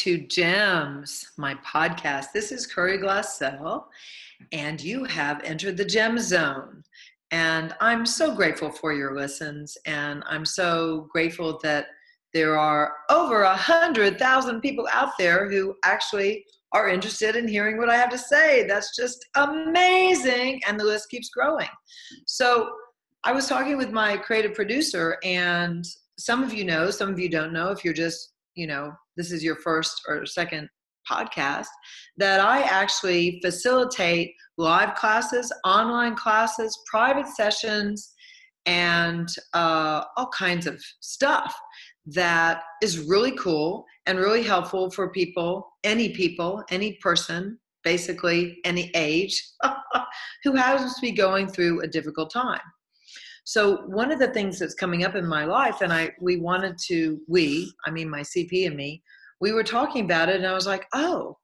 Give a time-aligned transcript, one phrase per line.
[0.00, 2.32] to Gems, my podcast.
[2.32, 3.84] This is Curry Glassell,
[4.50, 6.82] and you have entered the Gem Zone.
[7.32, 11.88] And I'm so grateful for your listens, and I'm so grateful that
[12.32, 17.76] there are over a hundred thousand people out there who actually are interested in hearing
[17.76, 18.66] what I have to say.
[18.66, 21.68] That's just amazing, and the list keeps growing.
[22.26, 22.70] So
[23.22, 25.84] I was talking with my creative producer, and
[26.18, 27.70] some of you know, some of you don't know.
[27.70, 30.66] If you're just you know this is your first or second
[31.10, 31.66] podcast
[32.16, 38.14] that I actually facilitate live classes, online classes, private sessions,
[38.64, 41.54] and uh, all kinds of stuff
[42.06, 48.90] that is really cool and really helpful for people, any people, any person, basically any
[48.94, 49.42] age,
[50.44, 52.60] who happens to be going through a difficult time.
[53.44, 56.76] So one of the things that's coming up in my life, and I we wanted
[56.86, 59.02] to we, I mean my CP and me,
[59.40, 61.36] we were talking about it, and I was like, oh,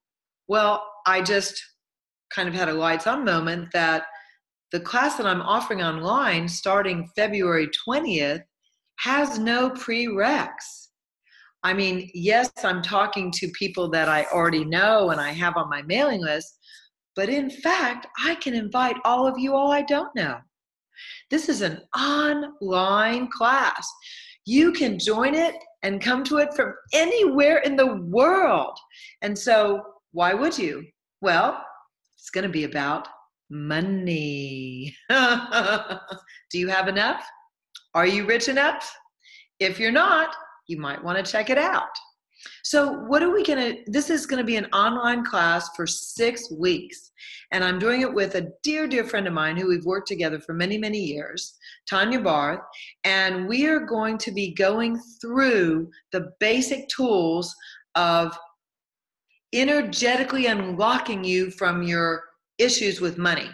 [0.49, 1.63] well, I just
[2.35, 4.05] kind of had a lights on moment that
[4.73, 8.43] the class that I'm offering online starting February 20th
[8.99, 10.89] has no prereqs.
[11.63, 15.71] I mean, yes, I'm talking to people that I already know and I have on
[15.71, 16.59] my mailing list,
[17.15, 20.39] but in fact, I can invite all of you all I don't know.
[21.31, 23.91] This is an online class.
[24.47, 28.79] You can join it and come to it from anywhere in the world.
[29.23, 30.85] And so, why would you?
[31.21, 31.63] Well,
[32.17, 33.09] it's going to be about
[33.51, 34.97] money.
[35.11, 37.25] Do you have enough?
[37.95, 38.97] Are you rich enough?
[39.59, 40.35] If you're not,
[40.69, 41.89] you might want to check it out.
[42.63, 43.91] So, what are we going to?
[43.91, 47.13] This is going to be an online class for six weeks.
[47.53, 50.41] And I'm doing it with a dear, dear friend of mine who we've worked together
[50.41, 51.57] for many, many years,
[51.89, 52.61] Tanya Barth.
[53.05, 57.55] And we are going to be going through the basic tools
[57.95, 58.37] of
[59.53, 62.23] energetically unlocking you from your
[62.59, 63.49] issues with money.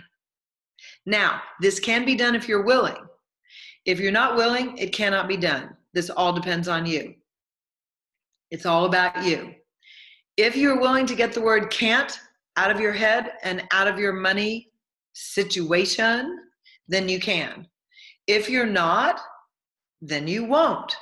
[1.07, 2.97] Now, this can be done if you're willing.
[3.85, 5.77] If you're not willing, it cannot be done.
[5.93, 7.15] This all depends on you.
[8.53, 9.55] It's all about you.
[10.37, 12.13] If you're willing to get the word can't
[12.59, 14.69] out of your head and out of your money
[15.15, 16.39] situation,
[16.87, 17.67] then you can.
[18.27, 19.19] If you're not,
[20.03, 20.95] then you won't.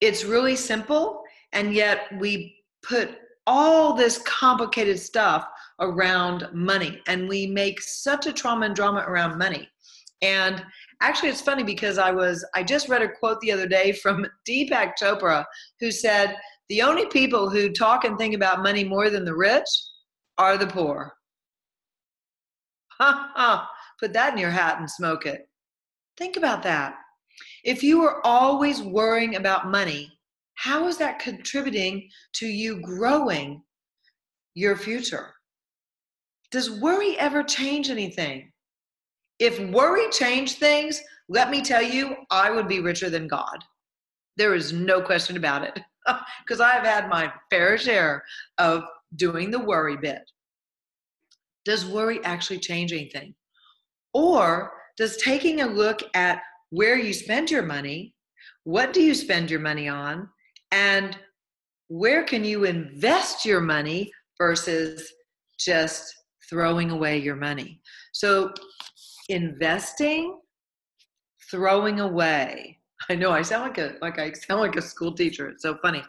[0.00, 3.10] It's really simple, and yet we put
[3.46, 5.46] all this complicated stuff
[5.78, 9.68] around money, and we make such a trauma and drama around money.
[10.22, 10.64] And
[11.00, 14.26] actually, it's funny because I was I just read a quote the other day from
[14.48, 15.44] Deepak Chopra,
[15.78, 16.36] who said,
[16.70, 19.68] "The only people who talk and think about money more than the rich
[20.38, 21.16] are the poor.
[22.92, 23.68] Ha ha.
[23.98, 25.48] Put that in your hat and smoke it.
[26.16, 26.94] Think about that.
[27.64, 30.16] If you are always worrying about money,
[30.54, 33.62] how is that contributing to you growing
[34.54, 35.34] your future?
[36.52, 38.52] Does worry ever change anything?
[39.40, 43.58] If worry changed things, let me tell you, I would be richer than God.
[44.36, 45.80] There is no question about it.
[46.44, 48.22] Because I've had my fair share
[48.58, 48.84] of
[49.16, 50.22] doing the worry bit.
[51.64, 53.34] Does worry actually change anything?
[54.14, 58.14] Or does taking a look at where you spend your money,
[58.64, 60.28] what do you spend your money on,
[60.72, 61.16] and
[61.88, 65.12] where can you invest your money versus
[65.58, 66.14] just
[66.48, 67.80] throwing away your money?
[68.12, 68.52] So,
[69.28, 70.38] investing,
[71.50, 72.79] throwing away.
[73.10, 75.48] I know I sound like a like I sound like a school teacher.
[75.48, 76.02] It's so funny.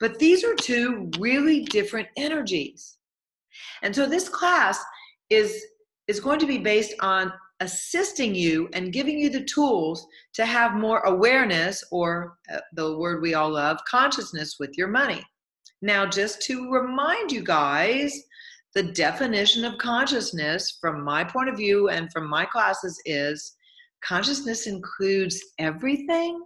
[0.00, 2.98] But these are two really different energies.
[3.82, 4.82] And so this class
[5.30, 5.64] is
[6.08, 10.74] is going to be based on assisting you and giving you the tools to have
[10.74, 15.24] more awareness or uh, the word we all love consciousness with your money
[15.82, 18.16] now just to remind you guys
[18.74, 23.56] the definition of consciousness from my point of view and from my classes is
[24.04, 26.42] consciousness includes everything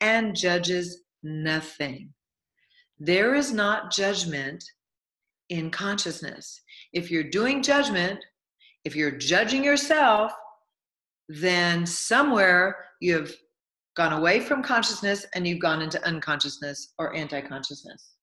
[0.00, 2.12] and judges nothing
[3.00, 4.62] there is not judgment
[5.48, 6.60] in consciousness.
[6.92, 8.22] If you're doing judgment,
[8.84, 10.32] if you're judging yourself,
[11.28, 13.34] then somewhere you've
[13.96, 18.16] gone away from consciousness and you've gone into unconsciousness or anti consciousness.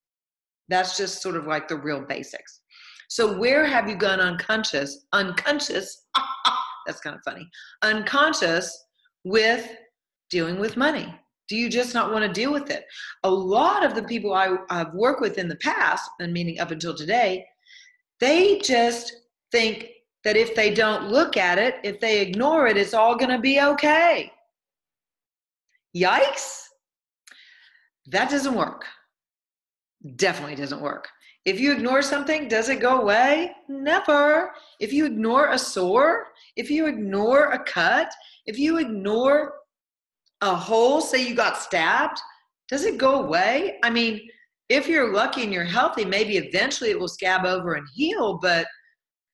[0.69, 2.61] That's just sort of like the real basics.
[3.09, 5.05] So, where have you gone unconscious?
[5.11, 6.05] Unconscious,
[6.87, 7.47] that's kind of funny.
[7.83, 8.85] Unconscious
[9.23, 9.69] with
[10.31, 11.13] dealing with money.
[11.47, 12.85] Do you just not want to deal with it?
[13.23, 16.71] A lot of the people I, have worked with in the past, and meaning up
[16.71, 17.45] until today,
[18.19, 19.13] they just
[19.51, 19.89] think
[20.23, 23.39] that if they don't look at it, if they ignore it, it's all going to
[23.39, 24.31] be okay.
[25.95, 26.63] Yikes!
[28.07, 28.85] That doesn't work.
[30.15, 31.07] Definitely doesn't work.
[31.45, 33.51] If you ignore something, does it go away?
[33.69, 34.51] Never.
[34.81, 38.11] If you ignore a sore, if you ignore a cut,
[38.45, 39.53] if you ignore
[40.41, 42.19] a hole, say you got stabbed,
[42.67, 43.77] does it go away?
[43.83, 44.27] I mean,
[44.69, 48.67] if you're lucky and you're healthy, maybe eventually it will scab over and heal, but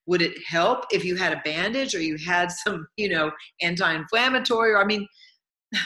[0.05, 3.31] would it help if you had a bandage or you had some, you know,
[3.61, 4.73] anti inflammatory?
[4.73, 5.07] Or, I mean,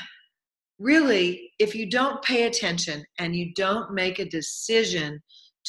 [0.79, 5.21] really, if you don't pay attention and you don't make a decision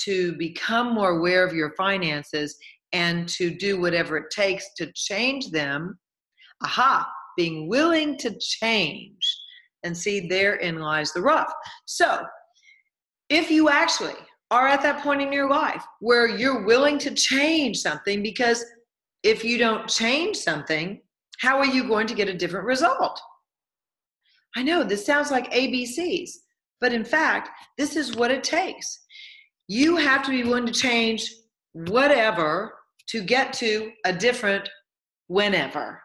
[0.05, 2.57] to become more aware of your finances
[2.93, 5.99] and to do whatever it takes to change them,
[6.63, 9.19] aha, being willing to change.
[9.85, 11.53] And see, therein lies the rough.
[11.85, 12.25] So,
[13.29, 14.15] if you actually
[14.51, 18.65] are at that point in your life where you're willing to change something, because
[19.23, 21.01] if you don't change something,
[21.39, 23.21] how are you going to get a different result?
[24.57, 26.31] I know this sounds like ABCs,
[26.81, 29.05] but in fact, this is what it takes.
[29.69, 31.31] You have to be willing to change
[31.73, 32.78] whatever
[33.09, 34.69] to get to a different
[35.29, 36.01] whenever.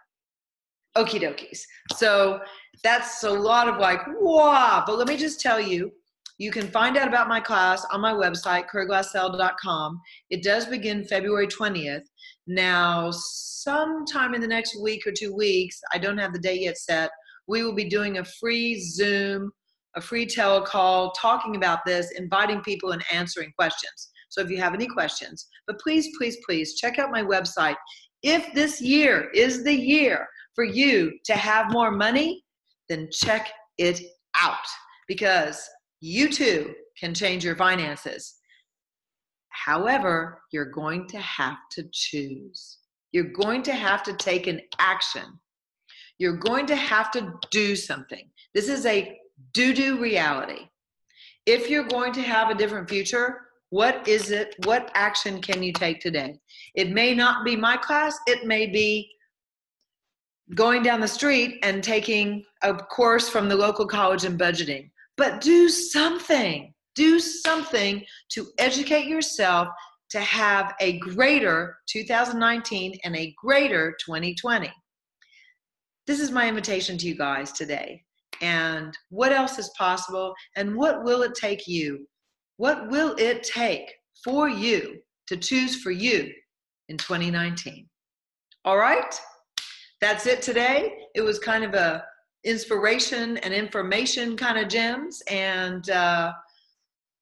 [0.97, 1.61] Okie dokies.
[1.95, 2.39] So
[2.83, 4.83] that's a lot of like, wow.
[4.85, 5.91] But let me just tell you,
[6.37, 10.01] you can find out about my class on my website, kerrglassell.com.
[10.29, 12.03] It does begin February 20th.
[12.47, 16.77] Now, sometime in the next week or two weeks, I don't have the date yet
[16.77, 17.11] set,
[17.47, 19.51] we will be doing a free Zoom,
[19.95, 24.09] a free telecall, talking about this, inviting people and answering questions.
[24.33, 27.75] So if you have any questions, but please, please, please check out my website.
[28.23, 32.43] If this year is the year for you to have more money,
[32.89, 34.01] then check it
[34.35, 34.65] out
[35.07, 35.63] because
[36.01, 38.33] you too can change your finances.
[39.49, 42.79] However, you're going to have to choose.
[43.11, 45.39] You're going to have to take an action.
[46.17, 48.27] You're going to have to do something.
[48.55, 49.15] This is a
[49.53, 50.69] do do reality.
[51.45, 53.41] If you're going to have a different future,
[53.73, 54.53] what is it?
[54.65, 56.35] What action can you take today?
[56.75, 59.09] It may not be my class, it may be
[60.53, 64.91] going down the street and taking a course from the local college in budgeting.
[65.17, 66.71] But do something.
[66.93, 69.67] Do something to educate yourself
[70.11, 74.71] to have a greater 2019 and a greater 2020
[76.05, 78.03] this is my invitation to you guys today.
[78.41, 80.33] And what else is possible?
[80.55, 82.05] And what will it take you?
[82.57, 83.91] What will it take
[84.23, 86.31] for you to choose for you
[86.89, 87.87] in 2019?
[88.65, 89.19] All right?
[90.01, 90.93] That's it today.
[91.15, 92.03] It was kind of a
[92.43, 95.21] inspiration and information kind of gems.
[95.29, 96.33] And uh,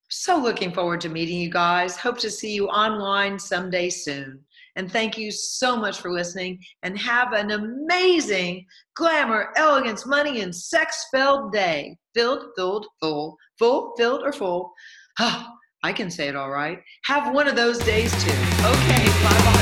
[0.09, 1.95] so looking forward to meeting you guys.
[1.95, 4.39] Hope to see you online someday soon.
[4.75, 10.55] And thank you so much for listening and have an amazing glamour, elegance, money, and
[10.55, 11.97] sex filled day.
[12.13, 14.73] Filled, filled, full, full, filled, or full.
[15.19, 15.47] Oh,
[15.83, 16.79] I can say it all right.
[17.05, 18.31] Have one of those days too.
[18.31, 19.60] Okay, bye bye.